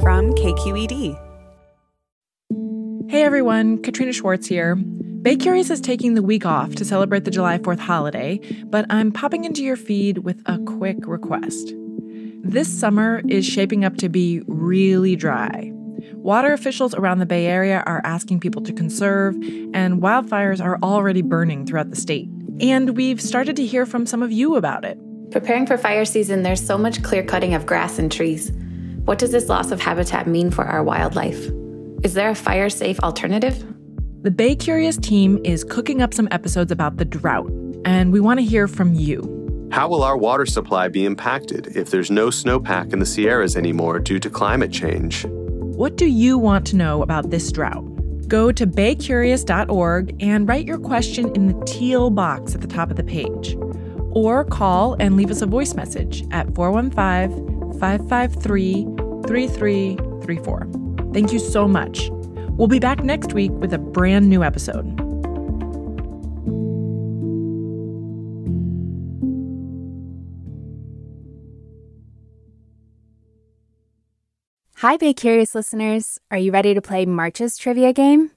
from 0.00 0.32
KQED. 0.34 1.18
Hey 3.10 3.22
everyone, 3.22 3.82
Katrina 3.82 4.12
Schwartz 4.12 4.46
here. 4.46 4.76
Bay 4.76 5.34
Curious 5.34 5.70
is 5.70 5.80
taking 5.80 6.14
the 6.14 6.22
week 6.22 6.46
off 6.46 6.74
to 6.76 6.84
celebrate 6.84 7.24
the 7.24 7.30
July 7.30 7.58
4th 7.58 7.80
holiday, 7.80 8.38
but 8.66 8.86
I'm 8.90 9.10
popping 9.10 9.44
into 9.44 9.64
your 9.64 9.76
feed 9.76 10.18
with 10.18 10.40
a 10.46 10.58
quick 10.58 10.98
request. 11.06 11.72
This 12.42 12.68
summer 12.68 13.22
is 13.28 13.44
shaping 13.44 13.84
up 13.84 13.96
to 13.96 14.08
be 14.08 14.42
really 14.46 15.16
dry. 15.16 15.72
Water 16.12 16.52
officials 16.52 16.94
around 16.94 17.18
the 17.18 17.26
Bay 17.26 17.46
Area 17.46 17.82
are 17.86 18.00
asking 18.04 18.40
people 18.40 18.62
to 18.62 18.72
conserve, 18.72 19.34
and 19.74 20.00
wildfires 20.00 20.62
are 20.62 20.78
already 20.82 21.22
burning 21.22 21.66
throughout 21.66 21.90
the 21.90 21.96
state. 21.96 22.28
And 22.60 22.96
we've 22.96 23.20
started 23.20 23.56
to 23.56 23.66
hear 23.66 23.86
from 23.86 24.06
some 24.06 24.22
of 24.22 24.30
you 24.30 24.56
about 24.56 24.84
it. 24.84 24.98
Preparing 25.30 25.66
for 25.66 25.76
fire 25.76 26.04
season, 26.04 26.42
there's 26.42 26.64
so 26.64 26.78
much 26.78 27.02
clear 27.02 27.22
cutting 27.22 27.54
of 27.54 27.66
grass 27.66 27.98
and 27.98 28.10
trees. 28.10 28.52
What 29.08 29.18
does 29.18 29.30
this 29.30 29.48
loss 29.48 29.70
of 29.70 29.80
habitat 29.80 30.26
mean 30.26 30.50
for 30.50 30.66
our 30.66 30.84
wildlife? 30.84 31.50
Is 32.04 32.12
there 32.12 32.28
a 32.28 32.34
fire 32.34 32.68
safe 32.68 33.00
alternative? 33.00 33.64
The 34.20 34.30
Bay 34.30 34.54
Curious 34.54 34.98
team 34.98 35.40
is 35.44 35.64
cooking 35.64 36.02
up 36.02 36.12
some 36.12 36.28
episodes 36.30 36.70
about 36.70 36.98
the 36.98 37.06
drought, 37.06 37.50
and 37.86 38.12
we 38.12 38.20
want 38.20 38.38
to 38.38 38.44
hear 38.44 38.68
from 38.68 38.92
you. 38.92 39.70
How 39.72 39.88
will 39.88 40.02
our 40.02 40.18
water 40.18 40.44
supply 40.44 40.88
be 40.88 41.06
impacted 41.06 41.74
if 41.74 41.90
there's 41.90 42.10
no 42.10 42.28
snowpack 42.28 42.92
in 42.92 42.98
the 42.98 43.06
Sierras 43.06 43.56
anymore 43.56 43.98
due 43.98 44.18
to 44.18 44.28
climate 44.28 44.72
change? 44.72 45.24
What 45.24 45.96
do 45.96 46.04
you 46.04 46.36
want 46.36 46.66
to 46.66 46.76
know 46.76 47.00
about 47.02 47.30
this 47.30 47.50
drought? 47.50 47.86
Go 48.28 48.52
to 48.52 48.66
baycurious.org 48.66 50.22
and 50.22 50.46
write 50.46 50.66
your 50.66 50.78
question 50.78 51.34
in 51.34 51.46
the 51.46 51.64
teal 51.64 52.10
box 52.10 52.54
at 52.54 52.60
the 52.60 52.66
top 52.66 52.90
of 52.90 52.96
the 52.98 53.04
page. 53.04 53.56
Or 54.10 54.44
call 54.44 54.96
and 55.00 55.16
leave 55.16 55.30
us 55.30 55.40
a 55.40 55.46
voice 55.46 55.72
message 55.72 56.24
at 56.30 56.54
415 56.54 57.56
553 57.78 58.97
3334. 59.28 61.12
Thank 61.12 61.32
you 61.32 61.38
so 61.38 61.68
much. 61.68 62.08
We'll 62.52 62.66
be 62.66 62.80
back 62.80 63.04
next 63.04 63.32
week 63.34 63.52
with 63.52 63.72
a 63.72 63.78
brand 63.78 64.28
new 64.28 64.42
episode. 64.42 64.86
Hi, 74.78 74.96
Bay 74.96 75.12
Curious 75.12 75.56
listeners. 75.56 76.20
Are 76.30 76.38
you 76.38 76.52
ready 76.52 76.72
to 76.72 76.80
play 76.80 77.04
March's 77.04 77.58
trivia 77.58 77.92
game? 77.92 78.30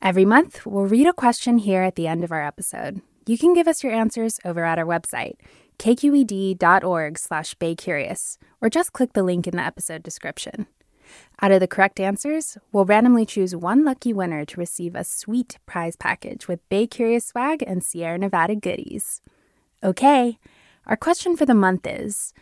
Every 0.00 0.24
month, 0.24 0.64
we'll 0.64 0.86
read 0.86 1.06
a 1.06 1.12
question 1.12 1.58
here 1.58 1.82
at 1.82 1.94
the 1.94 2.06
end 2.06 2.24
of 2.24 2.32
our 2.32 2.42
episode. 2.42 3.02
You 3.26 3.38
can 3.38 3.54
give 3.54 3.68
us 3.68 3.84
your 3.84 3.92
answers 3.92 4.40
over 4.44 4.64
at 4.64 4.78
our 4.78 4.86
website, 4.86 5.34
kqed.org 5.78 7.18
slash 7.18 7.54
baycurious, 7.54 8.38
or 8.64 8.70
just 8.70 8.94
click 8.94 9.12
the 9.12 9.22
link 9.22 9.46
in 9.46 9.56
the 9.58 9.62
episode 9.62 10.02
description. 10.02 10.66
Out 11.42 11.52
of 11.52 11.60
the 11.60 11.68
correct 11.68 12.00
answers, 12.00 12.56
we'll 12.72 12.86
randomly 12.86 13.26
choose 13.26 13.54
one 13.54 13.84
lucky 13.84 14.14
winner 14.14 14.46
to 14.46 14.58
receive 14.58 14.94
a 14.94 15.04
sweet 15.04 15.58
prize 15.66 15.96
package 15.96 16.48
with 16.48 16.66
Bay 16.70 16.86
Curious 16.86 17.26
swag 17.26 17.62
and 17.66 17.84
Sierra 17.84 18.16
Nevada 18.16 18.56
goodies. 18.56 19.20
Okay, 19.82 20.38
our 20.86 20.96
question 20.96 21.36
for 21.36 21.44
the 21.44 21.54
month 21.54 21.86
is 21.86 22.32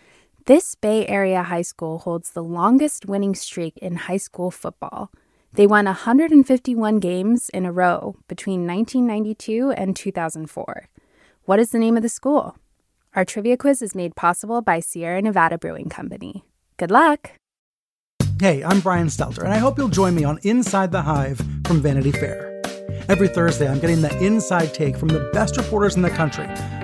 this 0.47 0.77
Bay 0.77 1.05
Area 1.09 1.43
high 1.43 1.63
school 1.63 1.99
holds 1.99 2.31
the 2.31 2.45
longest 2.45 3.05
winning 3.05 3.35
streak 3.35 3.77
in 3.79 3.97
high 3.97 4.17
school 4.17 4.53
football. 4.53 5.11
They 5.53 5.67
won 5.67 5.87
151 5.87 7.01
games 7.01 7.49
in 7.49 7.67
a 7.67 7.73
row 7.73 8.15
between 8.29 8.65
1992 8.65 9.73
and 9.73 9.97
2004. 9.97 10.89
What 11.47 11.59
is 11.59 11.71
the 11.71 11.81
name 11.81 11.97
of 11.97 12.05
the 12.05 12.09
school? 12.09 12.57
Our 13.15 13.27
trivia 13.27 13.59
quiz 13.59 13.83
is 13.83 13.95
made 13.95 14.17
possible 14.17 14.63
by 14.63 14.81
Sierra 14.81 15.21
Nevada 15.21 15.59
Brewing 15.59 15.91
Company. 15.91 16.45
Good 16.79 16.91
luck! 16.91 17.33
Hey, 18.41 18.65
I'm 18.65 18.81
Brian 18.81 19.09
Stelter, 19.09 19.45
and 19.45 19.53
I 19.53 19.59
hope 19.59 19.77
you'll 19.77 19.89
join 19.89 20.15
me 20.15 20.25
on 20.25 20.39
Inside 20.45 20.93
the 20.93 21.03
Hive 21.03 21.39
from 21.67 21.83
Vanity 21.83 22.11
Fair. 22.11 22.63
Every 23.11 23.29
Thursday, 23.29 23.69
I'm 23.69 23.81
getting 23.81 24.01
the 24.01 24.17
inside 24.25 24.73
take 24.73 24.97
from 24.97 25.09
the 25.09 25.29
best 25.35 25.59
reporters 25.59 25.95
in 25.95 26.01
the 26.01 26.09
country 26.09 26.47